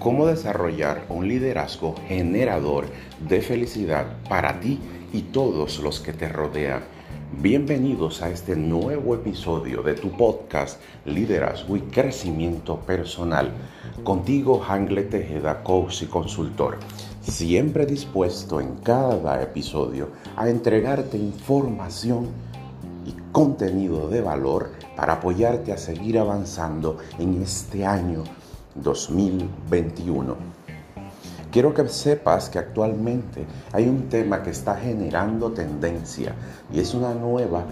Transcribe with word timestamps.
cómo 0.00 0.26
desarrollar 0.26 1.04
un 1.10 1.28
liderazgo 1.28 1.94
generador 2.08 2.86
de 3.28 3.42
felicidad 3.42 4.06
para 4.30 4.58
ti 4.58 4.80
y 5.12 5.20
todos 5.20 5.78
los 5.80 6.00
que 6.00 6.14
te 6.14 6.26
rodean. 6.26 6.80
Bienvenidos 7.42 8.22
a 8.22 8.30
este 8.30 8.56
nuevo 8.56 9.14
episodio 9.14 9.82
de 9.82 9.92
tu 9.92 10.10
podcast 10.16 10.80
Liderazgo 11.04 11.76
y 11.76 11.82
Crecimiento 11.82 12.80
Personal. 12.80 13.52
Contigo, 14.02 14.62
Hangle 14.66 15.02
Tejeda, 15.02 15.62
coach 15.62 16.02
y 16.02 16.06
consultor. 16.06 16.78
Siempre 17.20 17.84
dispuesto 17.84 18.58
en 18.58 18.76
cada 18.76 19.42
episodio 19.42 20.08
a 20.34 20.48
entregarte 20.48 21.18
información 21.18 22.28
y 23.04 23.12
contenido 23.32 24.08
de 24.08 24.22
valor 24.22 24.70
para 24.96 25.14
apoyarte 25.14 25.72
a 25.74 25.78
seguir 25.78 26.18
avanzando 26.18 26.96
en 27.18 27.42
este 27.42 27.84
año 27.84 28.24
2021. 28.74 30.36
Quiero 31.50 31.74
que 31.74 31.88
sepas 31.88 32.48
que 32.48 32.60
actualmente 32.60 33.44
hay 33.72 33.88
un 33.88 34.08
tema 34.08 34.42
que 34.42 34.50
está 34.50 34.76
generando 34.76 35.50
tendencia 35.50 36.34
y 36.72 36.78
es 36.78 36.94
una 36.94 37.12
nueva 37.12 37.64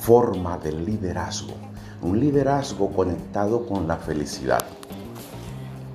forma 0.00 0.58
de 0.58 0.72
liderazgo, 0.72 1.54
un 2.02 2.18
liderazgo 2.18 2.90
conectado 2.90 3.66
con 3.66 3.86
la 3.86 3.96
felicidad. 3.96 4.64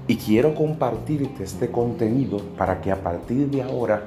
Y 0.08 0.16
quiero 0.18 0.56
compartirte 0.56 1.44
este 1.44 1.72
contenido 1.72 2.38
para 2.58 2.80
que 2.80 2.92
a 2.92 3.02
partir 3.02 3.50
de 3.50 3.64
ahora 3.64 4.06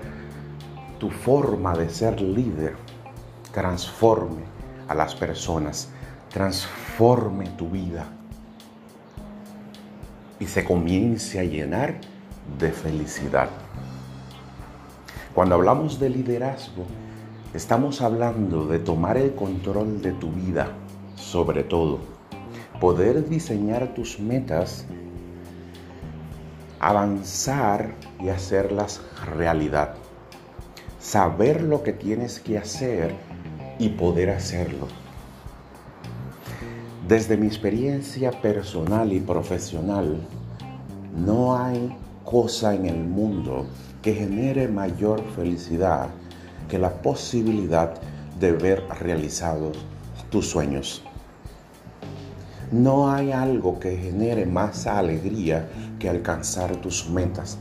tu 0.99 1.11
forma 1.11 1.75
de 1.75 1.91
ser 1.91 2.21
líder 2.21 2.77
transforme 3.53 4.43
a 4.87 4.95
las 4.95 5.15
personas, 5.15 5.91
transforme 6.31 7.47
tu 7.51 7.69
vida 7.69 8.18
y 10.41 10.47
se 10.47 10.65
comience 10.65 11.41
a 11.41 11.45
llenar 11.45 12.01
de 12.59 12.71
felicidad. 12.71 13.49
Cuando 15.35 15.55
hablamos 15.55 15.99
de 15.99 16.11
liderazgo, 16.11 16.87
estamos 17.55 18.01
hablando 18.01 18.67
de 18.67 18.79
tomar 18.79 19.17
el 19.17 19.35
control 19.35 20.01
de 20.03 20.13
tu 20.13 20.31
vida, 20.33 20.73
sobre 21.17 21.65
todo, 21.65 22.01
poder 22.81 23.29
diseñar 23.29 23.95
tus 23.95 24.19
metas, 24.19 24.87
avanzar 26.81 27.95
y 28.21 28.29
hacerlas 28.29 29.01
realidad, 29.37 29.95
saber 31.01 31.63
lo 31.63 31.83
que 31.83 31.93
tienes 31.93 32.41
que 32.41 32.59
hacer 32.59 33.15
y 33.79 33.91
poder 33.91 34.31
hacerlo 34.31 34.87
desde 37.09 37.39
mi 37.39 37.47
experiencia 37.47 38.31
personal 38.31 39.15
y 39.15 39.21
profesional, 39.21 40.19
no 41.17 41.57
hay 41.57 41.97
cosa 42.23 42.75
en 42.75 42.85
el 42.85 43.03
mundo 43.03 43.65
que 44.03 44.13
genere 44.13 44.69
mayor 44.69 45.25
felicidad 45.35 46.09
que 46.69 46.79
la 46.79 46.93
posibilidad 47.01 47.95
de 48.39 48.53
ver 48.53 48.85
realizados 49.01 49.79
tus 50.31 50.51
sueños. 50.51 51.03
No 52.71 53.11
hay 53.11 53.33
algo 53.33 53.81
que 53.81 53.97
genere 53.97 54.45
más 54.45 54.87
alegría 54.87 55.67
que 55.99 56.11
alcanzar 56.11 56.77
tus 56.77 57.09
metas, 57.09 57.57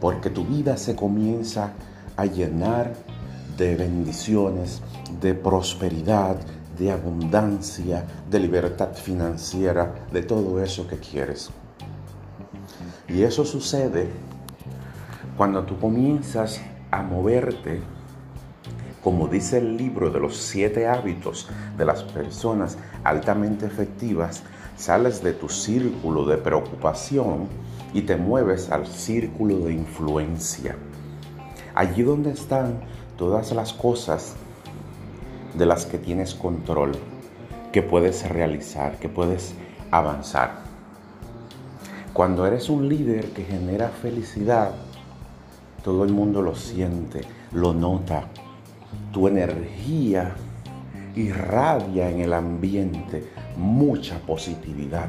porque 0.00 0.30
tu 0.30 0.46
vida 0.46 0.78
se 0.78 0.96
comienza 0.96 1.74
a 2.16 2.24
llenar 2.24 2.94
de 3.58 3.76
bendiciones, 3.76 4.80
de 5.20 5.34
prosperidad, 5.34 6.38
de 6.78 6.92
abundancia, 6.92 8.04
de 8.30 8.40
libertad 8.40 8.92
financiera, 8.94 10.06
de 10.12 10.22
todo 10.22 10.62
eso 10.62 10.86
que 10.86 10.98
quieres. 10.98 11.50
Y 13.08 13.22
eso 13.22 13.44
sucede 13.44 14.08
cuando 15.36 15.64
tú 15.64 15.78
comienzas 15.78 16.60
a 16.90 17.02
moverte, 17.02 17.80
como 19.02 19.28
dice 19.28 19.58
el 19.58 19.76
libro 19.76 20.10
de 20.10 20.18
los 20.18 20.36
siete 20.36 20.86
hábitos 20.86 21.48
de 21.76 21.84
las 21.84 22.02
personas 22.02 22.78
altamente 23.04 23.66
efectivas, 23.66 24.42
sales 24.76 25.22
de 25.22 25.32
tu 25.32 25.48
círculo 25.48 26.24
de 26.24 26.38
preocupación 26.38 27.48
y 27.92 28.02
te 28.02 28.16
mueves 28.16 28.70
al 28.70 28.86
círculo 28.86 29.58
de 29.58 29.74
influencia. 29.74 30.76
Allí 31.74 32.02
donde 32.02 32.30
están 32.30 32.80
todas 33.16 33.52
las 33.52 33.72
cosas 33.72 34.34
de 35.56 35.66
las 35.66 35.86
que 35.86 35.98
tienes 35.98 36.34
control, 36.34 36.92
que 37.72 37.82
puedes 37.82 38.28
realizar, 38.28 38.98
que 38.98 39.08
puedes 39.08 39.54
avanzar. 39.90 40.66
Cuando 42.12 42.46
eres 42.46 42.70
un 42.70 42.88
líder 42.88 43.30
que 43.30 43.44
genera 43.44 43.88
felicidad, 43.88 44.72
todo 45.84 46.04
el 46.04 46.12
mundo 46.12 46.42
lo 46.42 46.54
siente, 46.54 47.20
lo 47.52 47.74
nota. 47.74 48.28
Tu 49.12 49.28
energía 49.28 50.34
irradia 51.14 52.10
en 52.10 52.20
el 52.20 52.32
ambiente 52.32 53.30
mucha 53.56 54.18
positividad, 54.18 55.08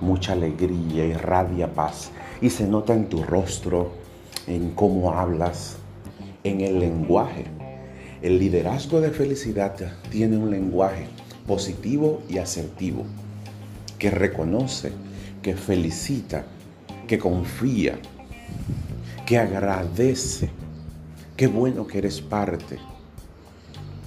mucha 0.00 0.32
alegría, 0.32 1.06
irradia 1.06 1.72
paz. 1.72 2.10
Y 2.40 2.50
se 2.50 2.66
nota 2.66 2.92
en 2.92 3.08
tu 3.08 3.22
rostro, 3.22 3.92
en 4.46 4.70
cómo 4.70 5.12
hablas, 5.12 5.76
en 6.42 6.60
el 6.60 6.80
lenguaje. 6.80 7.46
El 8.24 8.38
liderazgo 8.38 9.02
de 9.02 9.10
felicidad 9.10 9.76
tiene 10.10 10.38
un 10.38 10.50
lenguaje 10.50 11.08
positivo 11.46 12.22
y 12.26 12.38
asertivo 12.38 13.04
que 13.98 14.10
reconoce, 14.10 14.92
que 15.42 15.54
felicita, 15.54 16.46
que 17.06 17.18
confía, 17.18 17.98
que 19.26 19.36
agradece. 19.36 20.48
Qué 21.36 21.48
bueno 21.48 21.86
que 21.86 21.98
eres 21.98 22.22
parte. 22.22 22.78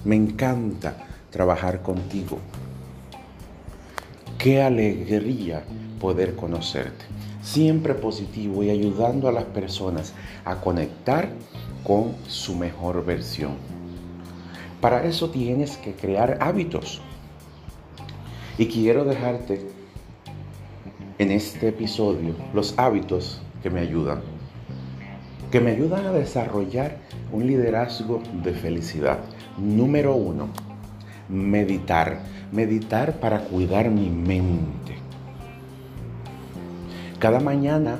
Me 0.04 0.16
encanta 0.16 0.96
trabajar 1.30 1.82
contigo. 1.82 2.40
Qué 4.36 4.60
alegría 4.60 5.62
poder 6.00 6.34
conocerte. 6.34 7.04
Siempre 7.40 7.94
positivo 7.94 8.64
y 8.64 8.70
ayudando 8.70 9.28
a 9.28 9.32
las 9.32 9.44
personas 9.44 10.12
a 10.44 10.56
conectar 10.56 11.28
con 11.84 12.16
su 12.26 12.56
mejor 12.56 13.04
versión. 13.04 13.77
Para 14.80 15.04
eso 15.04 15.30
tienes 15.30 15.76
que 15.76 15.92
crear 15.92 16.38
hábitos. 16.40 17.00
Y 18.58 18.66
quiero 18.66 19.04
dejarte 19.04 19.68
en 21.18 21.32
este 21.32 21.68
episodio 21.68 22.34
los 22.54 22.78
hábitos 22.78 23.40
que 23.62 23.70
me 23.70 23.80
ayudan. 23.80 24.20
Que 25.50 25.60
me 25.60 25.72
ayudan 25.72 26.06
a 26.06 26.12
desarrollar 26.12 26.98
un 27.32 27.46
liderazgo 27.46 28.22
de 28.44 28.52
felicidad. 28.52 29.18
Número 29.56 30.14
uno, 30.14 30.48
meditar. 31.28 32.20
Meditar 32.52 33.20
para 33.20 33.40
cuidar 33.40 33.90
mi 33.90 34.08
mente. 34.08 34.96
Cada 37.18 37.40
mañana 37.40 37.98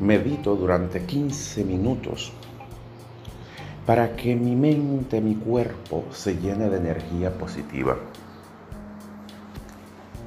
medito 0.00 0.54
durante 0.54 1.02
15 1.02 1.64
minutos 1.64 2.32
para 3.86 4.16
que 4.16 4.34
mi 4.34 4.56
mente, 4.56 5.20
mi 5.20 5.34
cuerpo 5.34 6.04
se 6.10 6.36
llene 6.36 6.70
de 6.70 6.78
energía 6.78 7.36
positiva. 7.36 7.96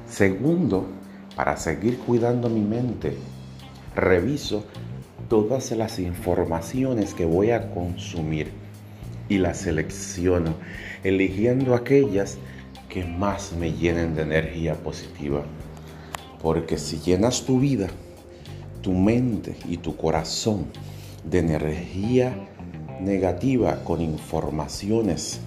Segundo, 0.08 0.86
para 1.34 1.56
seguir 1.56 1.98
cuidando 1.98 2.48
mi 2.48 2.60
mente, 2.60 3.16
reviso 3.94 4.64
todas 5.28 5.72
las 5.72 5.98
informaciones 5.98 7.14
que 7.14 7.24
voy 7.24 7.50
a 7.50 7.70
consumir 7.72 8.50
y 9.28 9.38
las 9.38 9.58
selecciono, 9.58 10.54
eligiendo 11.04 11.74
aquellas 11.74 12.38
que 12.88 13.04
más 13.04 13.52
me 13.52 13.72
llenen 13.72 14.14
de 14.14 14.22
energía 14.22 14.74
positiva. 14.74 15.42
Porque 16.40 16.78
si 16.78 16.98
llenas 17.00 17.44
tu 17.44 17.58
vida, 17.58 17.88
tu 18.82 18.92
mente 18.92 19.56
y 19.68 19.76
tu 19.78 19.96
corazón 19.96 20.66
de 21.24 21.40
energía 21.40 22.34
negativa 23.00 23.82
con 23.84 24.00
informaciones 24.00 25.40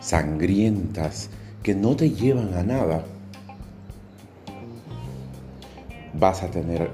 sangrientas 0.00 1.28
que 1.62 1.74
no 1.74 1.94
te 1.96 2.10
llevan 2.10 2.54
a 2.54 2.62
nada, 2.62 3.04
vas 6.14 6.42
a 6.42 6.50
tener 6.50 6.90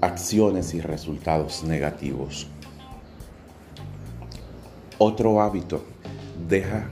acciones 0.00 0.74
y 0.74 0.80
resultados 0.80 1.64
negativos. 1.64 2.46
Otro 4.98 5.40
hábito, 5.40 5.82
deja 6.48 6.88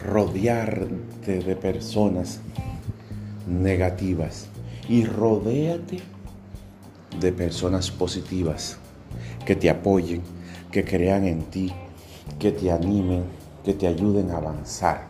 rodearte 0.00 1.38
de 1.38 1.56
personas 1.56 2.40
negativas 3.48 4.46
y 4.88 5.04
rodéate 5.06 6.00
de 7.18 7.32
personas 7.32 7.90
positivas 7.90 8.78
que 9.44 9.56
te 9.56 9.70
apoyen, 9.70 10.22
que 10.70 10.84
crean 10.84 11.24
en 11.24 11.42
ti, 11.44 11.72
que 12.38 12.52
te 12.52 12.70
animen, 12.70 13.24
que 13.64 13.74
te 13.74 13.86
ayuden 13.86 14.30
a 14.30 14.38
avanzar. 14.38 15.08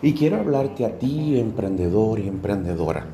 Y 0.00 0.14
quiero 0.14 0.38
hablarte 0.38 0.84
a 0.84 0.98
ti, 0.98 1.38
emprendedor 1.38 2.18
y 2.18 2.28
emprendedora. 2.28 3.06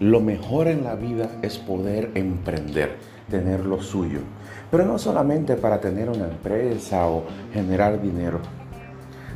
Lo 0.00 0.20
mejor 0.20 0.68
en 0.68 0.84
la 0.84 0.94
vida 0.94 1.38
es 1.42 1.58
poder 1.58 2.10
emprender, 2.14 2.96
tener 3.30 3.64
lo 3.64 3.82
suyo. 3.82 4.20
Pero 4.70 4.84
no 4.84 4.98
solamente 4.98 5.56
para 5.56 5.80
tener 5.80 6.10
una 6.10 6.26
empresa 6.26 7.06
o 7.06 7.24
generar 7.52 8.00
dinero, 8.02 8.40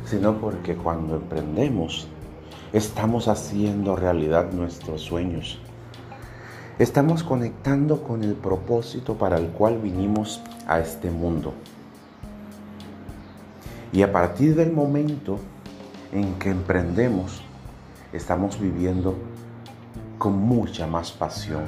sino 0.05 0.39
porque 0.39 0.75
cuando 0.75 1.15
emprendemos 1.15 2.07
estamos 2.73 3.27
haciendo 3.27 3.95
realidad 3.95 4.51
nuestros 4.51 5.01
sueños. 5.01 5.59
Estamos 6.81 7.21
conectando 7.21 8.01
con 8.01 8.23
el 8.23 8.33
propósito 8.33 9.13
para 9.13 9.37
el 9.37 9.49
cual 9.49 9.77
vinimos 9.77 10.41
a 10.65 10.79
este 10.79 11.11
mundo. 11.11 11.53
Y 13.93 14.01
a 14.01 14.11
partir 14.11 14.55
del 14.55 14.73
momento 14.73 15.37
en 16.11 16.33
que 16.39 16.49
emprendemos, 16.49 17.43
estamos 18.11 18.59
viviendo 18.59 19.13
con 20.17 20.39
mucha 20.39 20.87
más 20.87 21.11
pasión. 21.11 21.65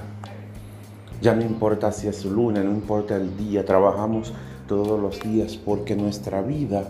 Ya 1.21 1.35
no 1.35 1.43
importa 1.43 1.91
si 1.91 2.07
es 2.07 2.25
lunes, 2.25 2.65
no 2.65 2.71
importa 2.71 3.15
el 3.15 3.37
día, 3.37 3.63
trabajamos 3.63 4.33
todos 4.67 4.99
los 4.99 5.19
días 5.19 5.57
porque 5.57 5.95
nuestra 5.95 6.41
vida 6.41 6.87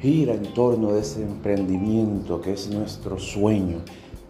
gira 0.00 0.34
en 0.34 0.52
torno 0.52 0.94
de 0.94 1.02
ese 1.02 1.22
emprendimiento 1.22 2.40
que 2.40 2.54
es 2.54 2.68
nuestro 2.70 3.20
sueño 3.20 3.82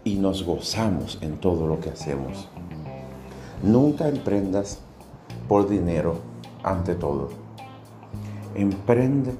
y 0.03 0.17
nos 0.17 0.43
gozamos 0.43 1.17
en 1.21 1.37
todo 1.37 1.65
lo 1.65 1.79
que 1.79 1.89
hacemos. 1.89 2.47
Nunca 3.63 4.07
emprendas 4.07 4.79
por 5.47 5.69
dinero 5.69 6.15
ante 6.63 6.95
todo. 6.95 7.29
Emprende 8.55 9.35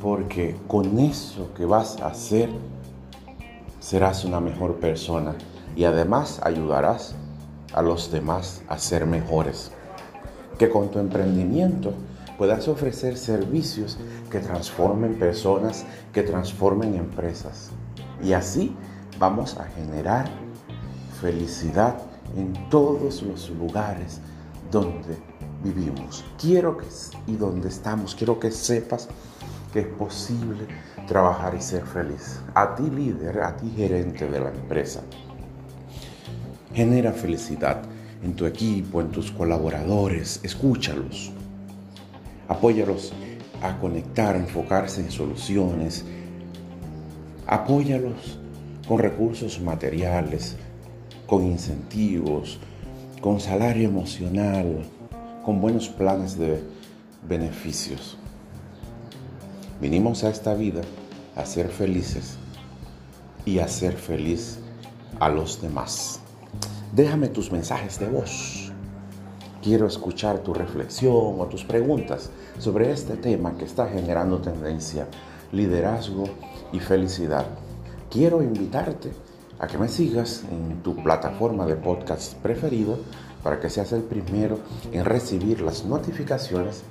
porque 0.00 0.56
con 0.66 0.98
eso 0.98 1.52
que 1.54 1.66
vas 1.66 2.00
a 2.00 2.06
hacer 2.06 2.48
serás 3.80 4.24
una 4.24 4.40
mejor 4.40 4.76
persona 4.76 5.34
y 5.76 5.84
además 5.84 6.40
ayudarás 6.42 7.14
a 7.74 7.82
los 7.82 8.10
demás 8.10 8.62
a 8.68 8.78
ser 8.78 9.06
mejores. 9.06 9.72
Que 10.58 10.70
con 10.70 10.90
tu 10.90 10.98
emprendimiento 10.98 11.92
puedas 12.38 12.66
ofrecer 12.66 13.18
servicios 13.18 13.98
que 14.30 14.40
transformen 14.40 15.18
personas, 15.18 15.84
que 16.14 16.22
transformen 16.22 16.94
empresas. 16.94 17.70
Y 18.22 18.32
así 18.32 18.74
vamos 19.18 19.58
a 19.58 19.64
generar 19.64 20.30
felicidad 21.20 21.96
en 22.36 22.52
todos 22.70 23.22
los 23.22 23.50
lugares 23.50 24.20
donde 24.70 25.16
vivimos. 25.62 26.24
Quiero 26.40 26.76
que 26.76 26.86
y 27.26 27.36
donde 27.36 27.68
estamos, 27.68 28.14
quiero 28.14 28.38
que 28.38 28.50
sepas 28.50 29.08
que 29.72 29.80
es 29.80 29.86
posible 29.86 30.66
trabajar 31.06 31.54
y 31.54 31.60
ser 31.60 31.84
feliz. 31.84 32.40
A 32.54 32.74
ti 32.74 32.90
líder, 32.90 33.40
a 33.40 33.56
ti 33.56 33.72
gerente 33.74 34.28
de 34.28 34.40
la 34.40 34.50
empresa. 34.50 35.02
Genera 36.72 37.12
felicidad 37.12 37.82
en 38.22 38.34
tu 38.34 38.46
equipo, 38.46 39.00
en 39.00 39.10
tus 39.10 39.30
colaboradores, 39.30 40.40
escúchalos. 40.42 41.32
Apóyalos 42.48 43.12
a 43.62 43.78
conectar, 43.78 44.34
a 44.34 44.38
enfocarse 44.38 45.00
en 45.00 45.10
soluciones. 45.10 46.04
Apóyalos 47.46 48.38
con 48.86 48.98
recursos 48.98 49.60
materiales, 49.60 50.56
con 51.26 51.44
incentivos, 51.44 52.58
con 53.20 53.40
salario 53.40 53.88
emocional, 53.88 54.84
con 55.44 55.60
buenos 55.60 55.88
planes 55.88 56.38
de 56.38 56.62
beneficios. 57.26 58.18
Vinimos 59.80 60.24
a 60.24 60.30
esta 60.30 60.54
vida 60.54 60.82
a 61.36 61.46
ser 61.46 61.68
felices 61.68 62.36
y 63.44 63.58
a 63.58 63.68
ser 63.68 63.94
feliz 63.94 64.58
a 65.20 65.28
los 65.28 65.60
demás. 65.60 66.20
Déjame 66.94 67.28
tus 67.28 67.50
mensajes 67.50 67.98
de 67.98 68.06
voz. 68.06 68.72
Quiero 69.62 69.86
escuchar 69.86 70.40
tu 70.40 70.52
reflexión 70.52 71.40
o 71.40 71.46
tus 71.46 71.64
preguntas 71.64 72.30
sobre 72.58 72.92
este 72.92 73.16
tema 73.16 73.56
que 73.56 73.64
está 73.64 73.88
generando 73.88 74.38
tendencia, 74.38 75.08
liderazgo 75.52 76.24
y 76.72 76.80
felicidad. 76.80 77.46
Quiero 78.10 78.42
invitarte 78.42 79.10
a 79.64 79.66
que 79.66 79.78
me 79.78 79.88
sigas 79.88 80.44
en 80.50 80.82
tu 80.82 80.94
plataforma 81.02 81.64
de 81.64 81.74
podcast 81.74 82.34
preferido 82.34 82.98
para 83.42 83.58
que 83.60 83.70
seas 83.70 83.92
el 83.92 84.02
primero 84.02 84.58
en 84.92 85.06
recibir 85.06 85.62
las 85.62 85.86
notificaciones 85.86 86.82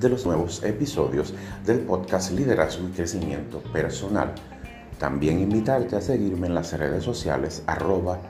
de 0.00 0.08
los 0.08 0.24
nuevos 0.24 0.62
episodios 0.62 1.34
del 1.66 1.80
podcast 1.80 2.30
Liderazgo 2.30 2.88
y 2.88 2.92
Crecimiento 2.92 3.58
Personal. 3.72 4.32
También 5.00 5.40
invitarte 5.40 5.96
a 5.96 6.00
seguirme 6.00 6.46
en 6.46 6.54
las 6.54 6.78
redes 6.78 7.02
sociales 7.02 7.64
arroba 7.66 8.20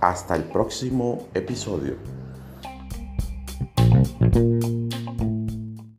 Hasta 0.00 0.36
el 0.36 0.44
próximo 0.44 1.26
episodio. 1.34 2.15